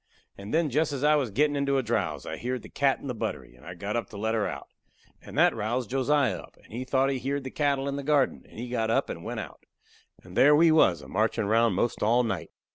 And 0.35 0.51
then 0.51 0.71
jest 0.71 0.91
as 0.93 1.03
I 1.03 1.13
was 1.13 1.29
gettin' 1.29 1.55
into 1.55 1.77
a 1.77 1.83
drowse, 1.83 2.25
I 2.25 2.35
heered 2.37 2.63
the 2.63 2.69
cat 2.69 2.97
in 2.99 3.05
the 3.05 3.13
buttery, 3.13 3.53
and 3.53 3.63
I 3.63 3.75
got 3.75 3.95
up 3.95 4.09
to 4.09 4.17
let 4.17 4.33
her 4.33 4.47
out. 4.47 4.67
And 5.21 5.37
that 5.37 5.53
roused 5.55 5.91
Josiah 5.91 6.39
up, 6.39 6.57
and 6.63 6.73
he 6.73 6.83
thought 6.85 7.11
he 7.11 7.19
heered 7.19 7.43
the 7.43 7.51
cattle 7.51 7.87
in 7.87 7.97
the 7.97 8.03
garden, 8.03 8.43
and 8.49 8.57
he 8.57 8.67
got 8.67 8.89
up 8.89 9.11
and 9.11 9.23
went 9.23 9.41
out. 9.41 9.63
And 10.23 10.35
there 10.35 10.55
we 10.55 10.71
was 10.71 11.03
a 11.03 11.07
marchin' 11.07 11.45
round 11.45 11.75
'most 11.75 12.01
all 12.01 12.23
night. 12.23 12.49